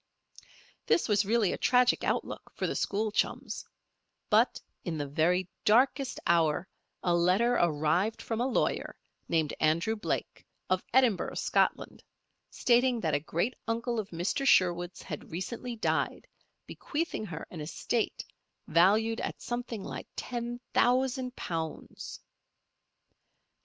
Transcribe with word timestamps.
This 0.87 1.07
was 1.07 1.25
really 1.27 1.53
a 1.53 1.59
tragic 1.59 2.03
outlook 2.03 2.51
for 2.55 2.65
the 2.65 2.73
school 2.75 3.11
chums; 3.11 3.67
but 4.31 4.59
in 4.83 4.97
the 4.97 5.05
very 5.05 5.47
darkest 5.63 6.19
hour 6.25 6.67
a 7.03 7.13
letter 7.13 7.53
arrived 7.53 8.19
from 8.19 8.41
a 8.41 8.47
lawyer, 8.47 8.97
named 9.29 9.53
Andrew 9.59 9.95
Blake, 9.95 10.43
of 10.71 10.83
Edinburgh, 10.91 11.35
Scotland, 11.35 12.01
stating 12.49 12.99
that 13.01 13.13
a 13.13 13.19
great 13.19 13.55
uncle 13.67 13.99
of 13.99 14.09
Mrs. 14.09 14.47
Sherwood's 14.47 15.03
had 15.03 15.29
recently 15.31 15.75
died, 15.75 16.27
bequeathing 16.65 17.27
her 17.27 17.45
an 17.51 17.61
estate 17.61 18.25
valued 18.67 19.21
at 19.21 19.39
something 19.39 19.83
like 19.83 20.07
ten 20.15 20.59
thousand 20.73 21.35
pounds. 21.35 22.19